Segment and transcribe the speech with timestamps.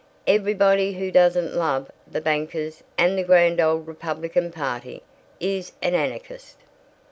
[0.25, 5.03] Everybody who doesn't love the bankers and the Grand Old Republican Party
[5.39, 6.57] is an anarchist."